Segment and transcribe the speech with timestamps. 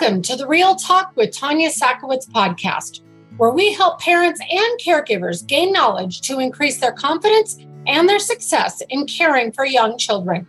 [0.00, 3.00] Welcome to the Real Talk with Tanya Sakowitz podcast,
[3.36, 7.58] where we help parents and caregivers gain knowledge to increase their confidence
[7.88, 10.46] and their success in caring for young children.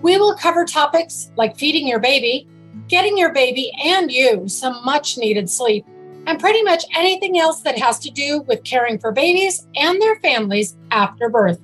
[0.00, 2.48] We will cover topics like feeding your baby,
[2.88, 5.84] getting your baby and you some much needed sleep,
[6.26, 10.16] and pretty much anything else that has to do with caring for babies and their
[10.20, 11.60] families after birth.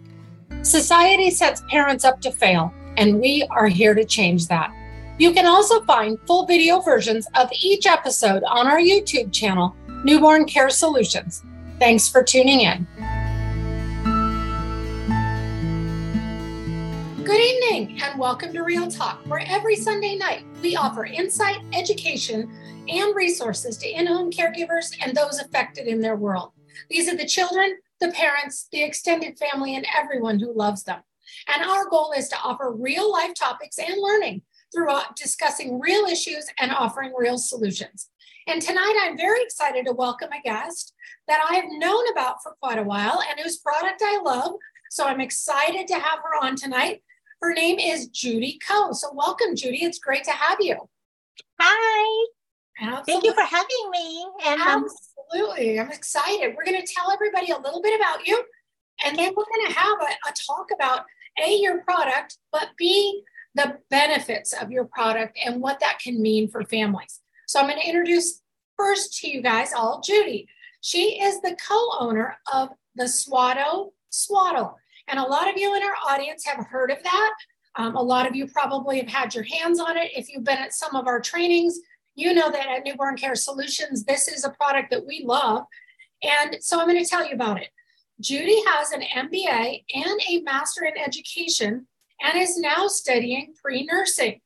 [0.61, 4.71] Society sets parents up to fail, and we are here to change that.
[5.19, 10.47] You can also find full video versions of each episode on our YouTube channel, Newborn
[10.47, 11.45] Care Solutions.
[11.79, 12.87] Thanks for tuning in.
[17.23, 22.51] Good evening, and welcome to Real Talk, where every Sunday night we offer insight, education,
[22.89, 26.53] and resources to in home caregivers and those affected in their world.
[26.89, 31.03] These are the children, the parents, the extended family, and everyone who loves them.
[31.55, 34.43] And our goal is to offer real life topics and learning
[34.73, 38.09] through discussing real issues and offering real solutions.
[38.47, 40.95] And tonight I'm very excited to welcome a guest
[41.29, 44.53] that I have known about for quite a while and whose product I love.
[44.91, 47.03] So I'm excited to have her on tonight.
[47.41, 48.93] Her name is Judy Coe.
[48.93, 49.85] So welcome, Judy.
[49.85, 50.77] It's great to have you.
[51.61, 52.27] Hi.
[52.81, 53.13] Absolutely.
[53.13, 54.27] Thank you for having me.
[54.47, 54.87] And um,
[55.33, 56.55] absolutely, I'm excited.
[56.57, 58.43] We're going to tell everybody a little bit about you,
[59.05, 61.05] and then we're going to have a, a talk about
[61.45, 63.23] a your product, but b
[63.55, 67.21] the benefits of your product and what that can mean for families.
[67.47, 68.41] So I'm going to introduce
[68.77, 70.49] first to you guys all Judy.
[70.81, 74.77] She is the co-owner of the Swado Swaddle,
[75.09, 77.35] and a lot of you in our audience have heard of that.
[77.77, 80.11] Um, a lot of you probably have had your hands on it.
[80.15, 81.79] If you've been at some of our trainings,
[82.15, 85.65] you know that at Newborn Care Solutions, this is a product that we love.
[86.23, 87.69] And so I'm going to tell you about it.
[88.21, 91.87] Judy has an MBA and a Master in Education
[92.23, 94.41] and is now studying pre nursing.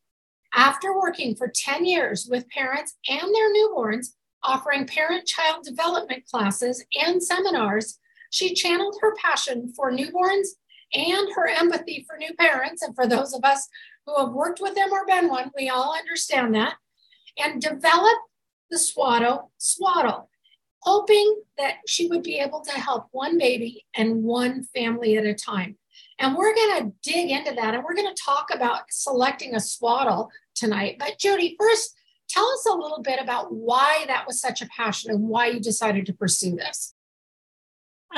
[0.54, 6.84] After working for 10 years with parents and their newborns, offering parent child development classes
[7.04, 7.98] and seminars,
[8.30, 10.48] she channeled her passion for newborns
[10.94, 12.82] and her empathy for new parents.
[12.82, 13.68] And for those of us
[14.06, 16.76] who have worked with them or been one, we all understand that
[17.38, 18.22] and developed
[18.70, 20.30] the Swado swaddle,
[20.82, 25.34] hoping that she would be able to help one baby and one family at a
[25.34, 25.76] time.
[26.18, 29.60] And we're going to dig into that and we're going to talk about selecting a
[29.60, 30.96] swaddle tonight.
[30.98, 31.94] But Judy, first,
[32.28, 35.60] tell us a little bit about why that was such a passion and why you
[35.60, 36.94] decided to pursue this.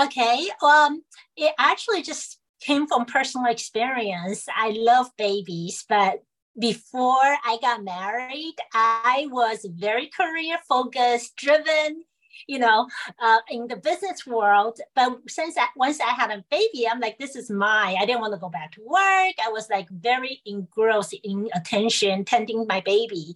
[0.00, 0.48] Okay.
[0.62, 1.02] Um,
[1.36, 4.46] it actually just came from personal experience.
[4.54, 6.22] I love babies, but
[6.58, 12.02] before I got married, I was very career focused, driven,
[12.46, 12.88] you know,
[13.18, 14.80] uh, in the business world.
[14.94, 17.96] But since I, once I had a baby, I'm like, this is mine.
[17.98, 19.34] I didn't want to go back to work.
[19.44, 23.34] I was like very engrossed in attention, tending my baby.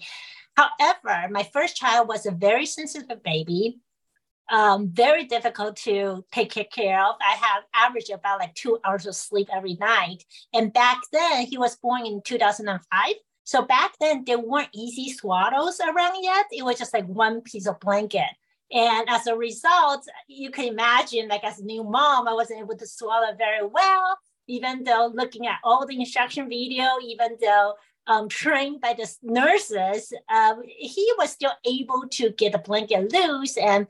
[0.57, 3.81] However, my first child was a very sensitive baby
[4.53, 7.17] um, very difficult to take care of.
[7.21, 10.25] I have average about like two hours of sleep every night.
[10.53, 13.15] And back then, he was born in 2005.
[13.45, 16.47] So back then, there weren't easy swaddles around yet.
[16.53, 18.29] It was just like one piece of blanket.
[18.73, 22.77] And as a result, you can imagine, like as a new mom, I wasn't able
[22.77, 24.19] to swaddle very well,
[24.49, 27.75] even though looking at all the instruction video, even though
[28.07, 33.57] um, trained by the nurses, um, he was still able to get the blanket loose
[33.57, 33.87] and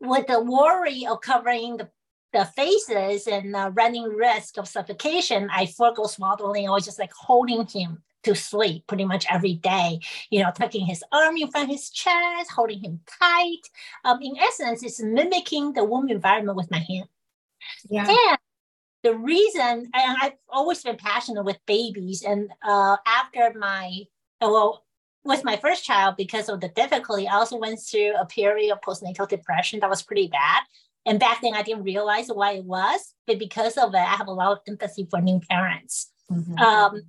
[0.00, 1.88] with the worry of covering the,
[2.32, 6.68] the faces and uh, running risk of suffocation, I forego swaddling.
[6.68, 10.00] I was just like holding him to sleep pretty much every day,
[10.30, 13.62] you know, tucking his arm in front of his chest, holding him tight.
[14.04, 17.08] Um, in essence, it's mimicking the womb environment with my hand.
[17.88, 18.08] Yeah.
[18.08, 18.38] And
[19.02, 24.02] the reason, and I've always been passionate with babies, and uh, after my,
[24.40, 24.84] well,
[25.24, 28.80] with my first child, because of the difficulty, I also went through a period of
[28.80, 30.62] postnatal depression that was pretty bad.
[31.04, 34.26] And back then, I didn't realize why it was, but because of it, I have
[34.26, 36.10] a lot of empathy for new parents.
[36.30, 36.58] Mm-hmm.
[36.58, 37.02] Um,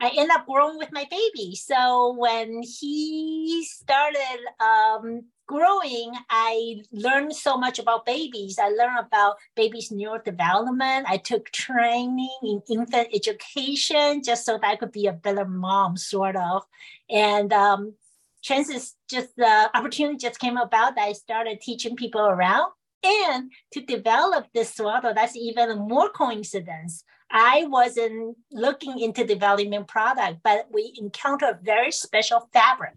[0.00, 1.56] I end up growing with my baby.
[1.56, 8.58] So when he started um, growing, I learned so much about babies.
[8.60, 11.04] I learned about babies' neurodevelopment.
[11.06, 15.96] I took training in infant education just so that I could be a better mom,
[15.96, 16.62] sort of.
[17.10, 17.94] And um,
[18.40, 22.70] chances just the opportunity just came about that I started teaching people around.
[23.02, 27.04] And to develop this swaddle, that's even more coincidence.
[27.30, 32.94] I wasn't looking into developing product, but we encountered a very special fabric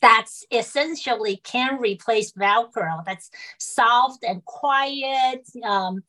[0.00, 3.04] that's essentially can replace Velcro.
[3.04, 5.46] That's soft and quiet.
[5.62, 6.02] Um,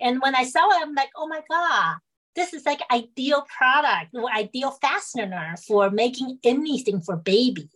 [0.00, 1.96] and when I saw it, I'm like, oh my God,
[2.34, 7.68] this is like ideal product or ideal fastener for making anything for baby.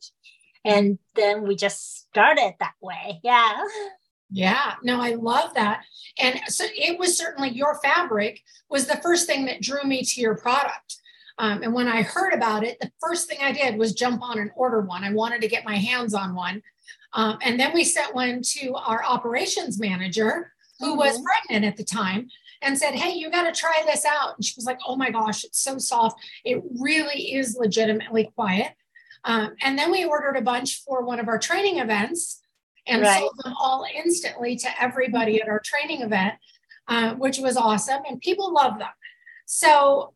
[0.64, 3.20] And then we just started that way.
[3.25, 3.64] Yeah.
[4.31, 5.85] Yeah, no, I love that.
[6.19, 10.21] And so it was certainly your fabric was the first thing that drew me to
[10.21, 10.97] your product.
[11.38, 14.38] Um, and when I heard about it, the first thing I did was jump on
[14.38, 15.05] and order one.
[15.05, 16.62] I wanted to get my hands on one.
[17.12, 20.99] Um, and then we sent one to our operations manager, who mm-hmm.
[20.99, 22.29] was pregnant at the time,
[22.62, 24.37] and said, Hey, you got to try this out.
[24.37, 26.21] And she was like, Oh my gosh, it's so soft.
[26.44, 28.73] It really is legitimately quiet.
[29.25, 32.41] Um, and then we ordered a bunch for one of our training events
[32.87, 33.19] and right.
[33.19, 36.35] sold them all instantly to everybody at our training event,
[36.88, 38.03] uh, which was awesome.
[38.09, 38.88] And people love them.
[39.47, 40.15] So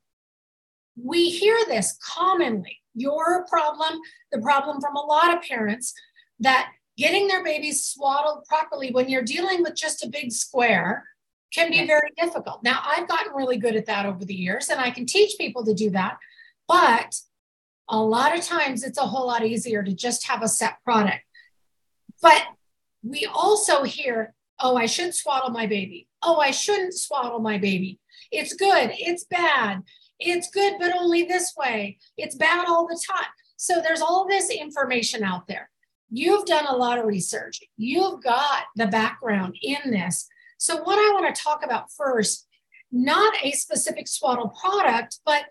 [1.02, 3.99] we hear this commonly your problem,
[4.31, 5.93] the problem from a lot of parents
[6.40, 11.05] that getting their babies swaddled properly when you're dealing with just a big square
[11.52, 12.62] can be very difficult.
[12.62, 15.64] Now, I've gotten really good at that over the years, and I can teach people
[15.64, 16.19] to do that.
[16.66, 17.14] But
[17.88, 21.24] a lot of times it's a whole lot easier to just have a set product.
[22.22, 22.43] But
[23.02, 26.08] we also hear, oh, I should swaddle my baby.
[26.22, 28.00] Oh, I shouldn't swaddle my baby.
[28.31, 28.90] It's good.
[28.94, 29.82] It's bad.
[30.19, 31.99] It's good, but only this way.
[32.16, 33.28] It's bad all the time.
[33.56, 35.70] So there's all this information out there.
[36.11, 37.61] You've done a lot of research.
[37.76, 40.28] You've got the background in this.
[40.58, 42.46] So, what I want to talk about first,
[42.93, 45.44] not a specific swaddle product, but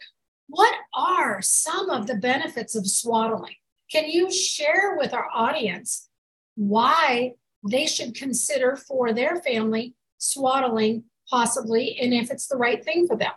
[0.48, 3.56] what are some of the benefits of swaddling?
[3.92, 6.10] Can you share with our audience
[6.56, 7.34] why
[7.70, 13.16] they should consider for their family swaddling possibly and if it's the right thing for
[13.16, 13.32] them?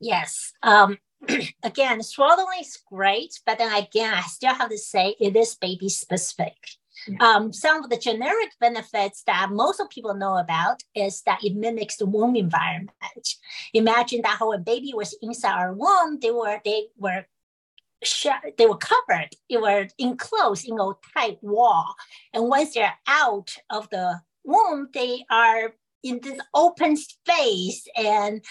[0.00, 0.52] Yes.
[0.62, 0.98] Um,
[1.62, 5.88] again, swaddling is great, but then again, I still have to say it is baby
[5.88, 6.54] specific.
[7.06, 7.16] Yeah.
[7.20, 11.54] Um, some of the generic benefits that most of people know about is that it
[11.54, 12.92] mimics the womb environment.
[13.72, 17.26] Imagine that when baby was inside our womb, they were they were
[18.56, 21.94] they were covered, they were enclosed in a tight wall,
[22.32, 28.44] and once they're out of the womb, they are in this open space, and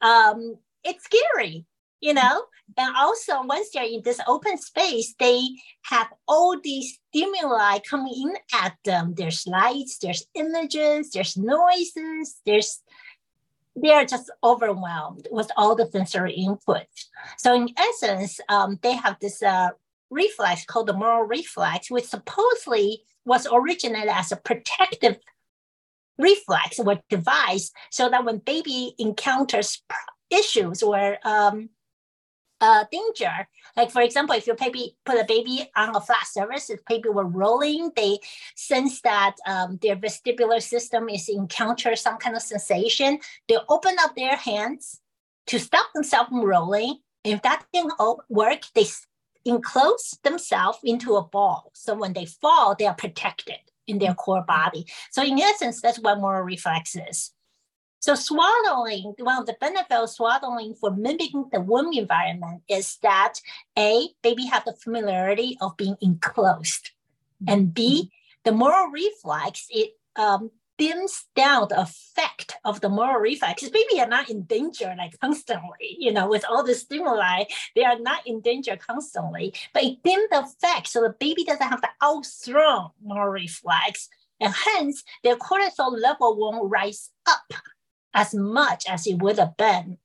[0.00, 1.66] um, it's scary
[2.00, 2.44] you know?
[2.76, 5.40] And also once they're in this open space they
[5.84, 9.14] have all these stimuli coming in at them.
[9.16, 12.82] There's lights there's images there's noises there's
[13.76, 16.86] they're just overwhelmed with all the sensory input.
[17.36, 19.70] So in essence um, they have this uh,
[20.10, 25.18] reflex called the Moro reflex which supposedly was originated as a protective
[26.18, 29.82] reflex or device so that when baby encounters
[30.30, 31.68] issues or um,
[32.60, 33.48] uh, danger.
[33.76, 37.08] Like for example, if your baby put a baby on a flat surface, if baby
[37.08, 38.18] were rolling, they
[38.54, 43.18] sense that um, their vestibular system is encounter some kind of sensation.
[43.48, 45.00] They open up their hands
[45.48, 47.00] to stop themselves from rolling.
[47.24, 47.94] If that didn't
[48.28, 48.86] work, they
[49.44, 51.70] enclose themselves into a ball.
[51.74, 54.86] So when they fall, they are protected in their core body.
[55.10, 57.32] So in essence, that's what Moro reflex is.
[58.00, 63.34] So swaddling, one of the benefits of swaddling for mimicking the womb environment is that
[63.78, 66.90] A, baby have the familiarity of being enclosed.
[67.48, 68.10] And B,
[68.44, 73.68] the Moro reflex, it um, dims down the effect of the Moro reflex.
[73.68, 77.44] Baby are not in danger like constantly, you know, with all the stimuli,
[77.74, 81.68] they are not in danger constantly, but it dims the effect so the baby doesn't
[81.68, 84.08] have the outthrown Moro reflex.
[84.38, 87.52] And hence their cortisol level won't rise up
[88.16, 89.98] as much as it would have been.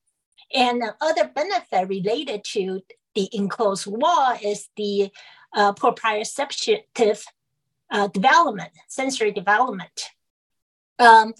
[0.53, 2.82] And other benefit related to
[3.15, 5.10] the enclosed wall is the
[5.56, 7.24] uh, proprioceptive
[7.89, 10.10] uh, development, sensory development.
[11.00, 11.34] Um,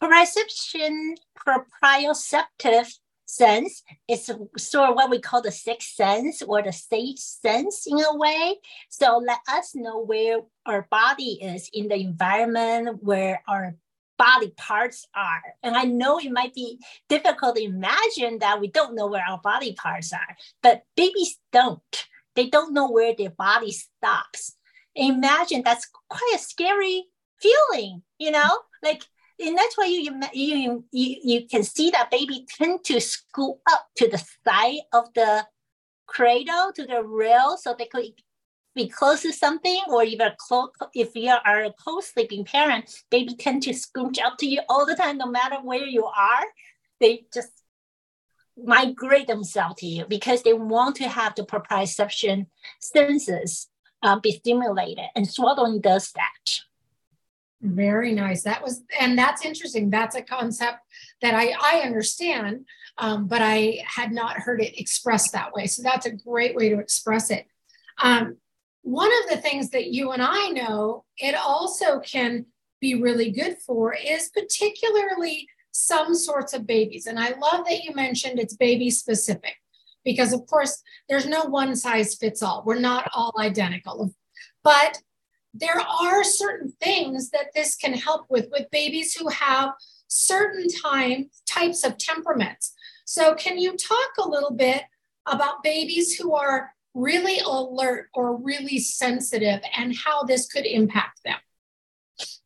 [0.00, 2.92] proprioception, proprioceptive
[3.24, 7.98] sense is sort of what we call the sixth sense or the safe sense in
[8.00, 8.56] a way.
[8.90, 13.76] So let us know where our body is in the environment, where our
[14.20, 15.42] body parts are.
[15.62, 19.40] And I know it might be difficult to imagine that we don't know where our
[19.42, 22.06] body parts are, but babies don't.
[22.36, 24.56] They don't know where their body stops.
[24.94, 27.04] Imagine that's quite a scary
[27.40, 28.58] feeling, you know?
[28.82, 29.04] Like,
[29.38, 33.86] and that's why you, you, you, you can see that baby tend to scoot up
[33.96, 35.46] to the side of the
[36.06, 38.04] cradle, to the rail, so they could
[38.82, 40.32] be close to something, or even
[40.94, 44.94] if you are a co-sleeping parent, baby tend to scooch up to you all the
[44.94, 46.44] time, no matter where you are.
[47.00, 47.52] They just
[48.56, 52.46] migrate themselves to you because they want to have the proprioception
[52.78, 53.68] senses
[54.02, 56.60] uh, be stimulated, and swaddling does that.
[57.62, 58.42] Very nice.
[58.44, 59.90] That was, and that's interesting.
[59.90, 60.78] That's a concept
[61.20, 62.64] that I, I understand,
[62.96, 65.66] um, but I had not heard it expressed that way.
[65.66, 67.46] So that's a great way to express it.
[68.02, 68.38] Um,
[68.82, 72.46] one of the things that you and I know it also can
[72.80, 77.06] be really good for is particularly some sorts of babies.
[77.06, 79.54] And I love that you mentioned it's baby specific
[80.04, 82.62] because, of course, there's no one size fits all.
[82.64, 84.14] We're not all identical.
[84.64, 85.02] But
[85.52, 89.70] there are certain things that this can help with with babies who have
[90.06, 92.72] certain time types of temperaments.
[93.04, 94.82] So can you talk a little bit
[95.26, 101.38] about babies who are really alert or really sensitive and how this could impact them?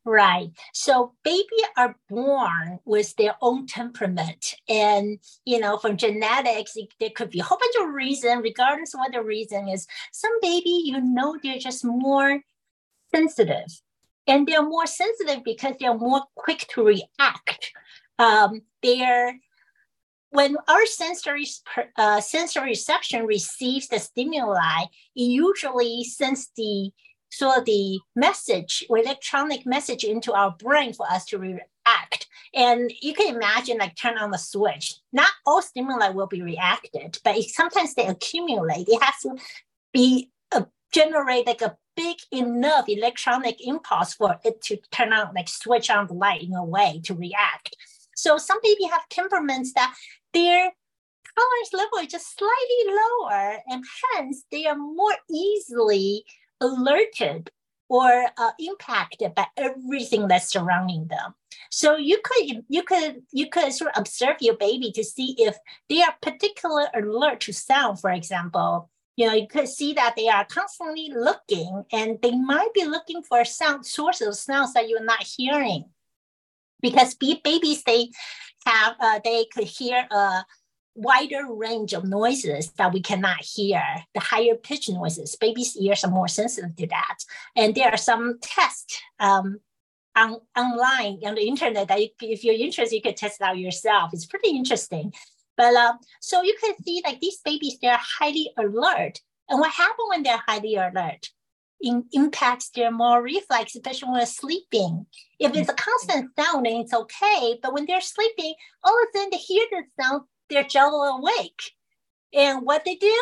[0.05, 0.51] Right.
[0.75, 1.47] So baby
[1.79, 4.55] are born with their own temperament.
[4.69, 8.93] And, you know, from genetics, it, there could be a whole bunch of reasons, regardless
[8.93, 9.87] of what the reason is.
[10.13, 12.41] Some baby, you know, they're just more
[13.15, 13.81] sensitive.
[14.27, 17.73] And they're more sensitive because they're more quick to react.
[18.19, 19.39] Um, they're
[20.35, 21.47] when our sensory
[21.97, 24.83] uh, sensory reception receives the stimuli,
[25.15, 26.91] it usually sends the
[27.31, 32.27] so the message electronic message into our brain for us to react.
[32.53, 34.95] And you can imagine like turn on the switch.
[35.13, 38.89] Not all stimuli will be reacted, but it, sometimes they accumulate.
[38.89, 39.37] It has to
[39.93, 45.49] be a, generate like a big enough electronic impulse for it to turn on, like
[45.49, 47.77] switch on the light in a way to react.
[48.17, 49.95] So some people have temperaments that
[50.35, 50.73] their
[51.37, 56.25] tolerance level is just slightly lower, and hence they are more easily
[56.61, 57.51] alerted
[57.89, 61.35] or uh, impacted by everything that's surrounding them.
[61.71, 65.57] So you could you could you could sort of observe your baby to see if
[65.89, 68.91] they are particularly alert to sound, for example.
[69.17, 73.23] You know, you could see that they are constantly looking and they might be looking
[73.23, 75.85] for sound sources of sounds that you're not hearing.
[76.81, 78.11] Because babies, they
[78.67, 80.45] have uh, they could hear a
[80.95, 83.83] wider range of noises that we cannot hear,
[84.15, 85.37] the higher pitch noises.
[85.37, 87.19] Babies' ears are more sensitive to that.
[87.57, 89.59] And there are some tests um,
[90.17, 94.11] on, online on the internet that you, if you're interested, you could test out yourself.
[94.13, 95.13] It's pretty interesting.
[95.57, 99.21] But uh, so you can see like these babies, they're highly alert.
[99.49, 101.29] And what happens when they're highly alert?
[101.85, 105.05] In, impacts their Moro reflex, especially when they're sleeping.
[105.39, 107.59] If it's a constant sound, then it's okay.
[107.63, 111.73] But when they're sleeping, all of a sudden they hear the sound, they're jello awake.
[112.33, 113.15] And what they do?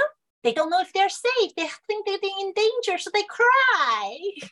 [0.45, 1.55] They don't know if they're safe.
[1.57, 4.19] They think they're in danger, so they cry.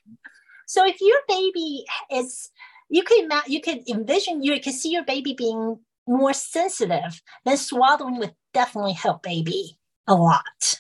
[0.67, 2.49] So if your baby is,
[2.89, 7.21] you can you can envision you can see your baby being more sensitive.
[7.45, 9.77] Then swaddling would definitely help baby
[10.07, 10.79] a lot.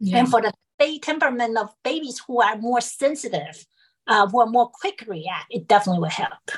[0.00, 0.20] Yeah.
[0.20, 3.66] And for the temperament of babies who are more sensitive,
[4.06, 6.50] uh, who are more quick react, it definitely will help.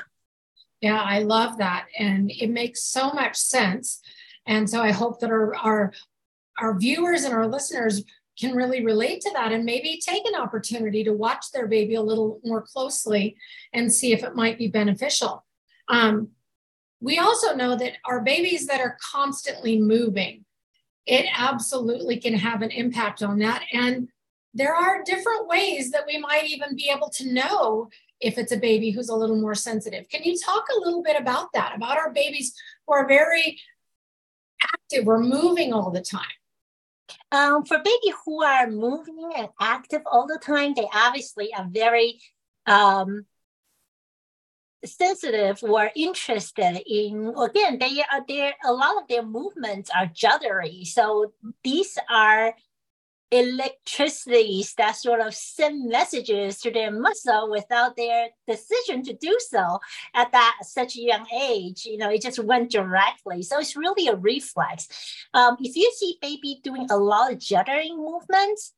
[0.81, 1.87] Yeah, I love that.
[1.97, 4.01] And it makes so much sense
[4.47, 5.93] and so I hope that our, our,
[6.57, 8.03] our viewers and our listeners
[8.39, 12.01] can really relate to that and maybe take an opportunity to watch their baby a
[12.01, 13.35] little more closely
[13.73, 15.43] and see if it might be beneficial.
[15.89, 16.29] Um,
[17.01, 20.45] we also know that our babies that are constantly moving,
[21.07, 23.63] it absolutely can have an impact on that.
[23.73, 24.09] And
[24.53, 28.57] there are different ways that we might even be able to know if it's a
[28.57, 30.09] baby who's a little more sensitive.
[30.09, 32.53] Can you talk a little bit about that, about our babies
[32.85, 33.59] who are very
[34.61, 36.23] active, we're moving all the time.
[37.31, 42.19] Um, for baby who are moving and active all the time, they obviously are very
[42.65, 43.25] um,
[44.85, 47.33] sensitive or interested in.
[47.37, 48.53] Again, they are there.
[48.65, 52.53] A lot of their movements are juddery, so these are
[53.31, 59.79] electricities that sort of send messages to their muscle without their decision to do so
[60.13, 64.07] at that such a young age you know it just went directly so it's really
[64.07, 64.87] a reflex
[65.33, 68.73] um, if you see baby doing a lot of juddering movements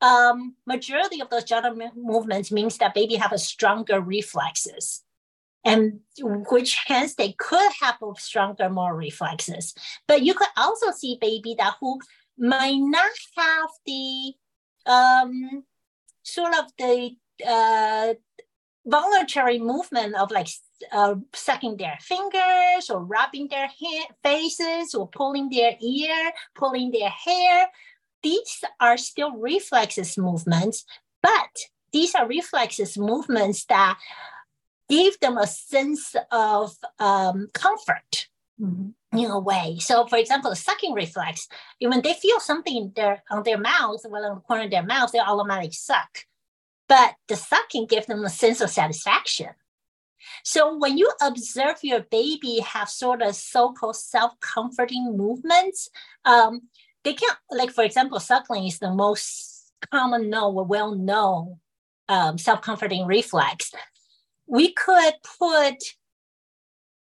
[0.00, 5.04] um, majority of those juddering movements means that baby have a stronger reflexes
[5.66, 9.74] and which hence they could have stronger Moro reflexes
[10.08, 11.98] but you could also see baby that who
[12.38, 14.32] might not have the
[14.86, 15.64] um,
[16.22, 18.14] sort of the uh,
[18.86, 20.48] voluntary movement of like
[20.92, 27.10] uh, sucking their fingers or rubbing their hand, faces or pulling their ear, pulling their
[27.10, 27.68] hair.
[28.22, 30.84] These are still reflexes movements,
[31.22, 31.30] but
[31.92, 33.98] these are reflexes movements that
[34.88, 38.28] give them a sense of um, comfort.
[38.60, 39.78] Mm-hmm in a way.
[39.80, 41.48] So, for example, the sucking reflex,
[41.80, 44.82] when they feel something in their, on their mouth, well, on the corner of their
[44.82, 46.26] mouth, they automatically suck.
[46.88, 49.50] But the sucking gives them a sense of satisfaction.
[50.44, 55.88] So when you observe your baby have sort of so-called self-comforting movements,
[56.24, 56.62] um,
[57.04, 61.60] they can like for example, suckling is the most common known or well-known
[62.08, 63.72] um, self-comforting reflex.
[64.46, 65.82] We could put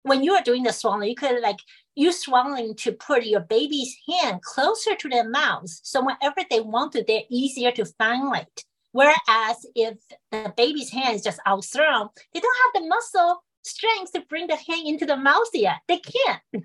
[0.05, 1.59] when you are doing the swaddling, you could like
[1.95, 5.69] use swaddling to put your baby's hand closer to their mouth.
[5.83, 8.65] So whenever they want to, they're easier to find it.
[8.93, 9.97] Whereas if
[10.31, 14.57] the baby's hand is just outthrown, they don't have the muscle strength to bring the
[14.57, 15.79] hand into the mouth yet.
[15.89, 16.43] They can't.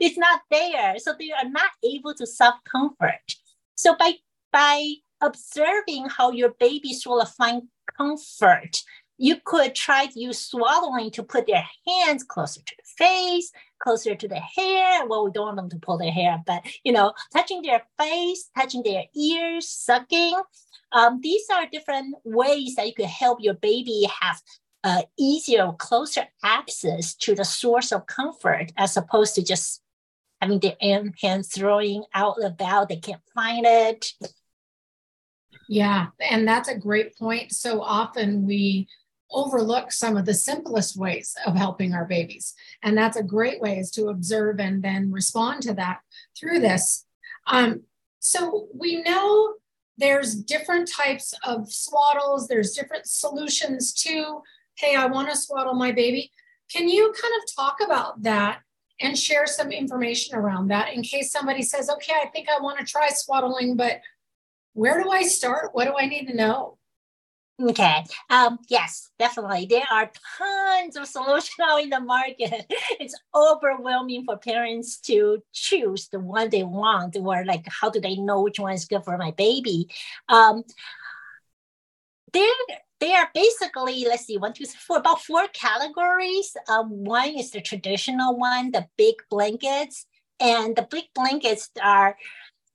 [0.00, 0.98] it's not there.
[0.98, 3.34] So they are not able to self-comfort.
[3.74, 4.14] So by
[4.52, 7.62] by observing how your baby sort of find
[7.96, 8.82] comfort,
[9.18, 13.50] you could try to use swaddling to put their hands closer to the face,
[13.82, 15.06] closer to the hair.
[15.06, 18.48] Well, we don't want them to pull their hair, but you know, touching their face,
[18.56, 20.34] touching their ears, sucking.
[20.92, 24.40] Um, these are different ways that you could help your baby have
[24.84, 29.82] uh, easier, closer access to the source of comfort as opposed to just
[30.40, 30.76] having their
[31.20, 32.88] hands throwing out about.
[32.88, 34.12] They can't find it.
[35.68, 37.52] Yeah, and that's a great point.
[37.52, 38.88] So often we
[39.30, 42.54] overlook some of the simplest ways of helping our babies.
[42.82, 46.00] And that's a great way is to observe and then respond to that
[46.38, 47.04] through this.
[47.46, 47.82] Um,
[48.20, 49.54] so we know
[49.96, 54.42] there's different types of swaddles, there's different solutions to,
[54.76, 56.30] hey, I want to swaddle my baby.
[56.72, 58.60] Can you kind of talk about that
[59.00, 62.78] and share some information around that in case somebody says, okay, I think I want
[62.78, 64.00] to try swaddling, but
[64.72, 65.70] where do I start?
[65.72, 66.77] What do I need to know?
[67.60, 68.04] Okay.
[68.30, 69.66] Um, yes, definitely.
[69.68, 72.66] There are tons of solutions out in the market.
[73.00, 78.14] It's overwhelming for parents to choose the one they want, or like, how do they
[78.14, 79.88] know which one is good for my baby?
[80.28, 80.62] Um,
[82.32, 82.48] there,
[83.00, 86.56] they are basically, let's see, one, two, three, four, about four categories.
[86.68, 90.06] Um, one is the traditional one, the big blankets.
[90.38, 92.16] And the big blankets are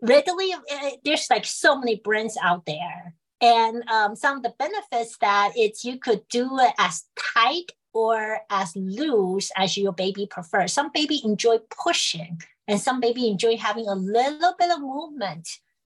[0.02, 5.18] readily, uh, there's like so many brands out there and um, some of the benefits
[5.20, 7.04] that it's you could do it as
[7.36, 10.72] tight or as loose as your baby prefers.
[10.72, 15.50] Some baby enjoy pushing, and some baby enjoy having a little bit of movement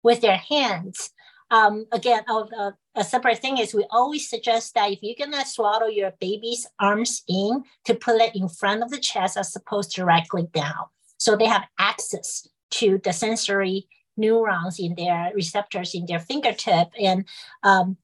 [0.04, 1.12] with their hands.
[1.50, 5.90] Um, again, uh, a separate thing is we always suggest that if you're gonna swaddle
[5.90, 10.02] your baby's arms in, to put it in front of the chest as opposed to
[10.02, 16.19] directly down, so they have access to the sensory neurons in their receptors in their
[16.19, 17.25] fingertip and
[17.63, 17.97] um,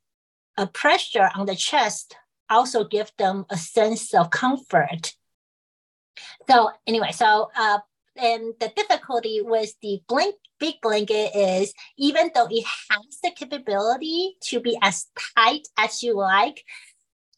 [0.58, 2.15] a pressure on the chest
[2.49, 5.15] also give them a sense of comfort.
[6.49, 7.80] So anyway, so uh,
[8.15, 14.36] and the difficulty with the blink big blanket is even though it has the capability
[14.41, 16.63] to be as tight as you like,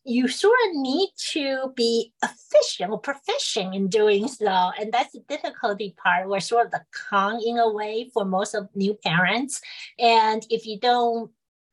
[0.05, 4.71] you sort of need to be efficient or proficient in doing so.
[4.79, 6.29] And that's the difficulty part.
[6.29, 9.61] We're sort of the con in a way for most of new parents.
[9.97, 11.31] And if you don't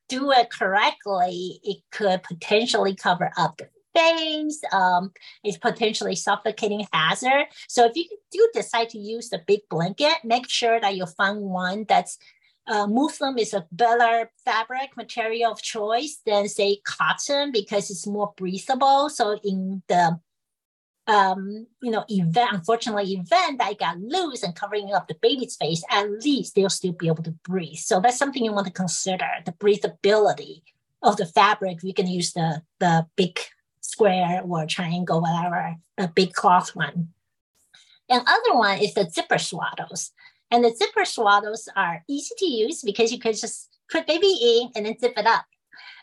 [0.08, 4.62] do it correctly, it could potentially cover up the face.
[4.72, 5.12] Um,
[5.44, 7.46] it's potentially suffocating hazard.
[7.68, 11.42] So if you do decide to use the big blanket, make sure that you find
[11.42, 12.18] one that's
[12.66, 18.32] uh, muslin is a better fabric material of choice than say cotton because it's more
[18.36, 19.08] breathable.
[19.08, 20.20] So in the
[21.06, 25.82] um, you know, event, unfortunately, event that got loose and covering up the baby's face,
[25.90, 27.78] at least they'll still be able to breathe.
[27.78, 30.62] So that's something you want to consider, the breathability
[31.02, 31.78] of the fabric.
[31.82, 33.40] You can use the, the big
[33.80, 37.08] square or triangle, whatever, a big cloth one.
[38.08, 40.10] And other one is the zipper swaddles.
[40.52, 44.70] And the zipper swaddles are easy to use because you can just put baby in
[44.76, 45.46] and then zip it up.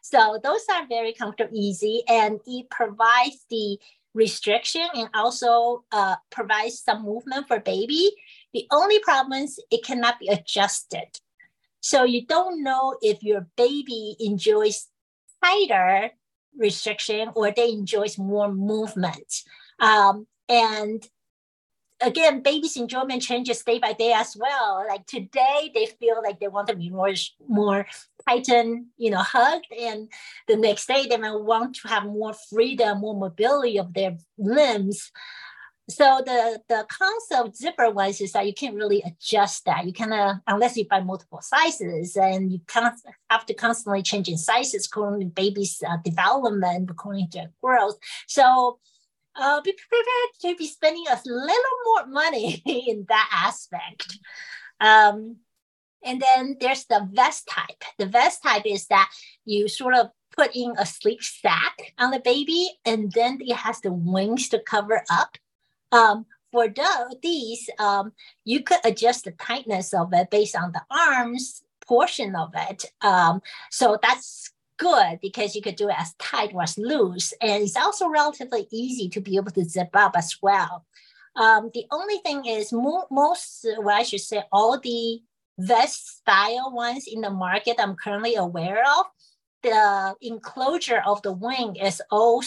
[0.02, 3.78] So those are very comfortable, easy, and it provides the
[4.16, 8.10] restriction and also uh, provides some movement for baby.
[8.54, 11.20] The only problem is it cannot be adjusted.
[11.82, 14.88] So you don't know if your baby enjoys
[15.44, 16.12] tighter
[16.58, 19.44] restriction or they enjoys more movement.
[19.80, 21.08] Um, and
[22.02, 24.86] again, babies' enjoyment changes day by day as well.
[24.88, 27.14] Like today, they feel like they want to be more
[27.48, 27.88] more
[28.28, 30.12] tightened, you know, hugged, and
[30.48, 35.12] the next day they might want to have more freedom, more mobility of their limbs.
[35.90, 39.86] So the the concept zipper ones is that you can't really adjust that.
[39.86, 42.94] You kind of unless you buy multiple sizes, and you of
[43.30, 47.98] have to constantly change in sizes according to baby's uh, development, according to growth.
[48.28, 48.80] So
[49.36, 54.18] uh, be prepared to be spending a little more money in that aspect.
[54.80, 55.38] Um,
[56.04, 57.84] and then there's the vest type.
[57.98, 59.10] The vest type is that
[59.46, 63.82] you sort of put in a sleep sack on the baby, and then it has
[63.82, 65.38] the wings to cover up.
[65.92, 68.14] Um, for the, these, um,
[68.44, 72.86] you could adjust the tightness of it based on the arms portion of it.
[73.02, 77.34] Um, so that's good because you could do it as tight or as loose.
[77.42, 80.86] And it's also relatively easy to be able to zip up as well.
[81.36, 85.22] Um, the only thing is mo- most, well, I should say all the
[85.60, 89.06] vest style ones in the market I'm currently aware of,
[89.62, 92.42] the enclosure of the wing is all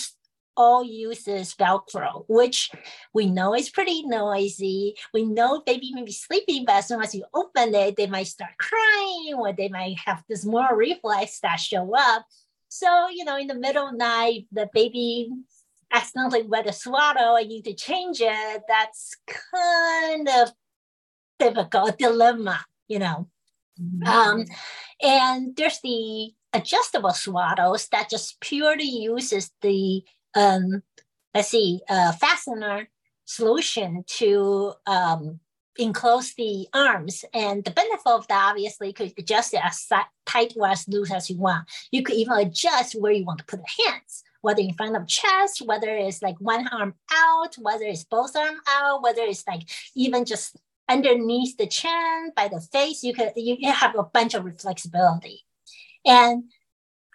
[0.56, 2.70] all uses Velcro, which
[3.12, 4.94] we know is pretty noisy.
[5.12, 8.26] We know baby may be sleeping, but as soon as you open it, they might
[8.26, 12.26] start crying or they might have this Moro reflex that show up.
[12.68, 15.30] So, you know, in the middle of the night, the baby
[15.92, 18.62] accidentally wet a swaddle and you need to change it.
[18.66, 20.52] That's kind of
[21.38, 23.28] difficult dilemma, you know.
[23.80, 24.06] Mm-hmm.
[24.06, 24.44] Um,
[25.02, 30.02] and there's the adjustable swaddles that just purely uses the
[30.34, 30.82] um,
[31.34, 32.88] let's see, uh, fastener
[33.24, 35.40] solution to um,
[35.78, 37.24] enclose the arms.
[37.32, 39.88] And the benefit of that, obviously, you could adjust it as
[40.26, 41.68] tight or as loose as you want.
[41.90, 45.06] You could even adjust where you want to put the hands, whether in front of
[45.06, 49.62] chest, whether it's like one arm out, whether it's both arm out, whether it's like
[49.94, 50.56] even just
[50.88, 53.02] underneath the chin by the face.
[53.02, 55.44] You could you have a bunch of flexibility.
[56.04, 56.44] And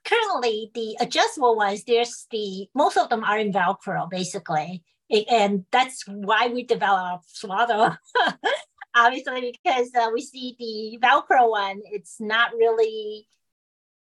[0.08, 4.84] currently the adjustable ones, there's the most of them are in Velcro basically,
[5.30, 7.98] and that's why we develop Swado.
[8.96, 13.28] Obviously, because uh, we see the Velcro one, it's not really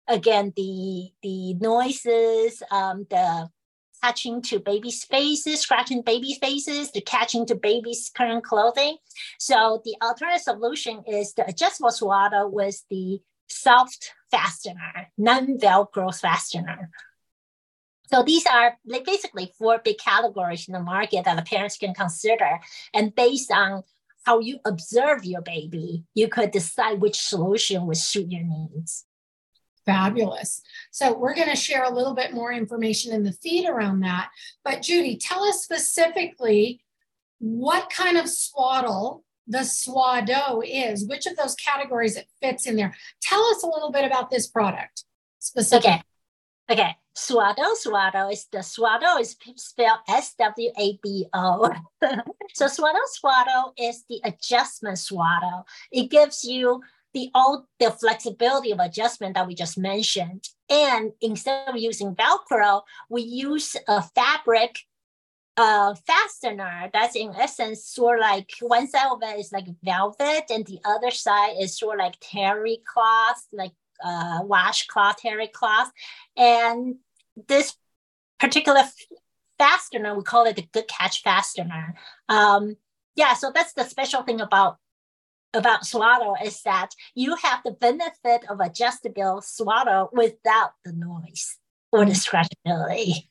[0.09, 3.49] again the the noises, um, the
[4.03, 8.97] touching to baby's faces, scratching baby's faces, the catching to baby's current clothing.
[9.39, 16.91] So the alternative solution is the adjustable swaddle with the soft fastener, non-Velcro fastener.
[18.07, 22.59] So these are basically four big categories in the market that the parents can consider.
[22.93, 23.85] And based on
[24.25, 29.07] how you observe your baby, you could decide which solution would suit your needs.
[29.87, 30.61] Fabulous.
[30.91, 34.31] So we're going to share a little bit more information in the feed around that.
[34.65, 36.83] But Judy, tell us specifically
[37.39, 42.95] what kind of swaddle the Swado is, which of those categories it fits in there.
[43.21, 45.05] Tell us a little bit about this product
[45.41, 45.91] specifically.
[45.91, 46.83] Okay.
[46.83, 46.97] Okay.
[47.17, 51.71] Swado, Swaddle is the Swado is spelled S W A D O.
[52.55, 55.67] so Swado, Swaddle is the adjustment swaddle.
[55.91, 56.81] It gives you
[57.13, 60.49] the all the flexibility of adjustment that we just mentioned.
[60.71, 64.79] And instead of using Velcro, we use a fabric
[65.57, 70.45] uh, fastener that's in essence sort of like one side of it is like velvet
[70.51, 75.91] and the other side is sort of like terry cloth, like uh, washcloth, terry cloth.
[76.37, 76.97] And
[77.49, 77.77] this
[78.39, 78.83] particular
[79.59, 81.95] fastener, we call it the good catch fastener.
[82.29, 82.77] Um,
[83.17, 84.79] yeah, so that's the special thing about
[85.53, 91.59] about Swado is that you have the benefit of adjustable swaddle without the noise
[91.91, 93.27] or the scratchability.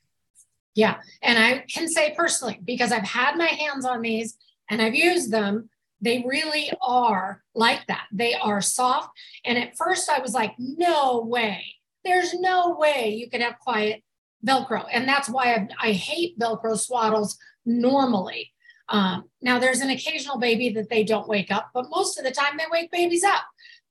[0.80, 0.96] Yeah.
[1.20, 4.38] And I can say personally, because I've had my hands on these
[4.70, 5.68] and I've used them,
[6.00, 8.06] they really are like that.
[8.10, 9.10] They are soft.
[9.44, 11.62] And at first I was like, no way.
[12.02, 14.02] There's no way you can have quiet
[14.46, 14.86] Velcro.
[14.90, 18.50] And that's why I, I hate Velcro swaddles normally.
[18.88, 22.30] Um, now, there's an occasional baby that they don't wake up, but most of the
[22.30, 23.44] time they wake babies up.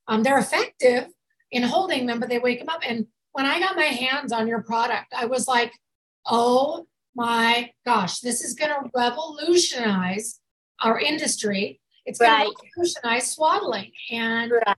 [0.08, 1.06] Um, they're effective
[1.52, 2.82] in holding them, but they wake them up.
[2.84, 5.72] And when I got my hands on your product, I was like,
[6.30, 10.40] oh my gosh, this is going to revolutionize
[10.82, 11.82] our industry.
[12.06, 12.48] It's going right.
[12.48, 13.92] to revolutionize swaddling.
[14.12, 14.78] And right.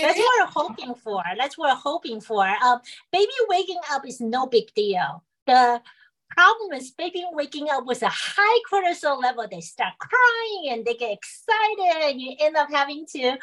[0.00, 1.22] that's what we're hoping for.
[1.36, 2.46] That's what we're hoping for.
[2.46, 2.80] Um,
[3.12, 5.24] baby waking up is no big deal.
[5.46, 5.80] The
[6.30, 9.46] problem is baby waking up with a high cortisol level.
[9.50, 13.36] They start crying and they get excited, and you end up having to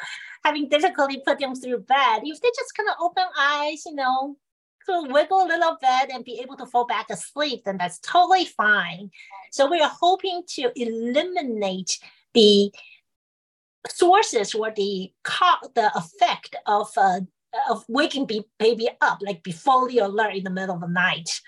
[0.44, 2.22] having difficulty put them through bed.
[2.24, 4.36] If they just kind of open eyes, you know,
[4.88, 8.44] to wiggle a little bit and be able to fall back asleep, then that's totally
[8.44, 9.10] fine.
[9.52, 11.98] So we are hoping to eliminate
[12.34, 12.72] the
[13.88, 15.12] sources or the
[15.74, 17.20] the effect of uh,
[17.70, 21.40] of waking baby up, like be fully alert in the middle of the night.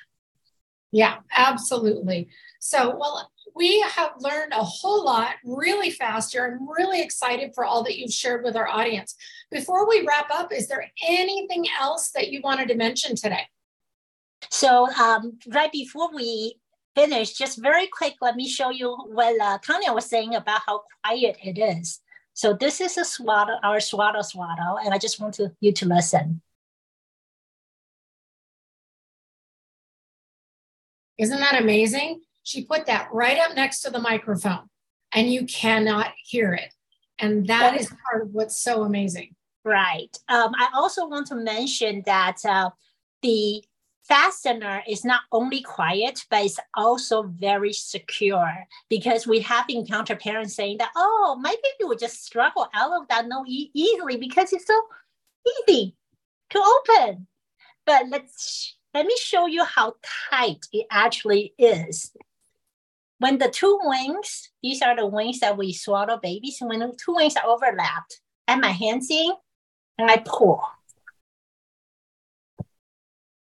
[0.93, 2.29] Yeah, absolutely.
[2.59, 6.47] So, well, we have learned a whole lot really fast here.
[6.47, 9.15] I'm really excited for all that you've shared with our audience.
[9.51, 13.47] Before we wrap up, is there anything else that you wanted to mention today?
[14.51, 16.57] So, um, right before we
[16.95, 20.83] finish, just very quick, let me show you what uh, Tanya was saying about how
[21.05, 22.01] quiet it is.
[22.35, 25.87] So, this is a swaddle, our Swado swaddle, and I just want to, you to
[25.87, 26.41] listen.
[31.19, 32.23] Isn't that amazing?
[32.51, 34.69] She put that right up next to the microphone
[35.15, 36.75] and you cannot hear it.
[37.21, 39.37] And that is part of what's so amazing.
[39.65, 40.11] Right.
[40.29, 42.71] Um, I also want to mention that uh,
[43.23, 43.63] the
[44.03, 50.57] fastener is not only quiet, but it's also very secure because we have encountered parents
[50.57, 54.53] saying that, oh, my baby would just struggle out of that no e- easily because
[54.53, 54.81] it's so
[55.69, 55.95] easy
[56.49, 57.29] to open.
[57.87, 59.95] But let's let me show you how
[60.31, 62.11] tight it actually is.
[63.21, 67.15] When the two wings, these are the wings that we swaddle babies, when the two
[67.15, 69.33] wings are overlapped, and my hands in,
[69.99, 70.63] and I pull.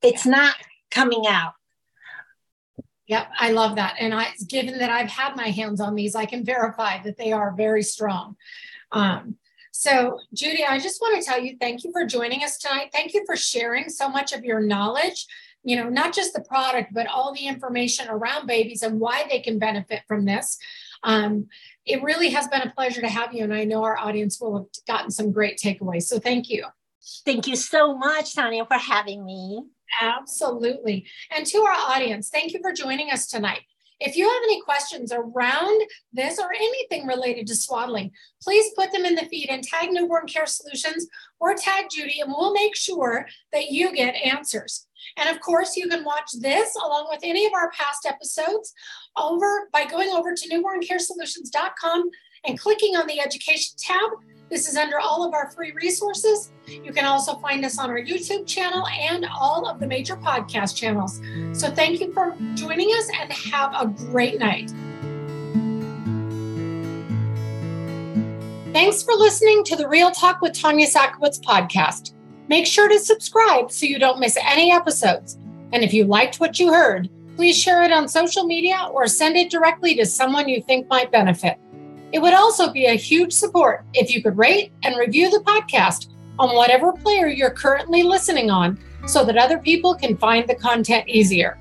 [0.01, 0.55] It's not
[0.89, 1.53] coming out.
[3.05, 3.95] Yep, I love that.
[3.99, 7.31] And I, given that I've had my hands on these, I can verify that they
[7.31, 8.37] are very strong.
[8.91, 9.35] Um,
[9.71, 12.89] so, Judy, I just want to tell you thank you for joining us tonight.
[12.91, 15.27] Thank you for sharing so much of your knowledge,
[15.63, 19.39] you know, not just the product, but all the information around babies and why they
[19.39, 20.57] can benefit from this.
[21.03, 21.47] Um,
[21.85, 24.57] it really has been a pleasure to have you, and I know our audience will
[24.57, 26.03] have gotten some great takeaways.
[26.03, 26.65] So, thank you.
[27.25, 29.63] Thank you so much, Tanya, for having me.
[30.01, 31.07] Absolutely.
[31.35, 33.61] And to our audience, thank you for joining us tonight.
[33.99, 35.81] If you have any questions around
[36.13, 40.25] this or anything related to swaddling, please put them in the feed and tag Newborn
[40.25, 41.07] Care Solutions
[41.39, 44.87] or tag Judy, and we'll make sure that you get answers.
[45.17, 48.73] And of course, you can watch this along with any of our past episodes
[49.17, 52.09] over by going over to newborncaresolutions.com
[52.45, 54.11] and clicking on the education tab
[54.49, 56.51] this is under all of our free resources.
[56.65, 60.75] You can also find us on our YouTube channel and all of the major podcast
[60.75, 61.21] channels.
[61.53, 64.71] So thank you for joining us and have a great night.
[68.73, 72.13] Thanks for listening to the Real Talk with Tanya Sakowitz podcast.
[72.47, 75.37] Make sure to subscribe so you don't miss any episodes.
[75.71, 79.37] And if you liked what you heard, please share it on social media or send
[79.37, 81.57] it directly to someone you think might benefit.
[82.11, 86.09] It would also be a huge support if you could rate and review the podcast
[86.39, 91.07] on whatever player you're currently listening on so that other people can find the content
[91.07, 91.59] easier.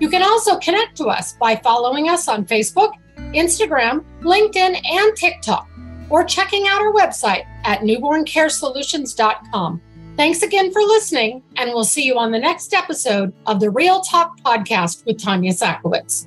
[0.00, 2.92] You can also connect to us by following us on Facebook,
[3.34, 5.68] Instagram, LinkedIn, and TikTok,
[6.08, 9.82] or checking out our website at newborncaresolutions.com.
[10.16, 14.00] Thanks again for listening, and we'll see you on the next episode of the Real
[14.00, 16.26] Talk podcast with Tanya Sakowitz.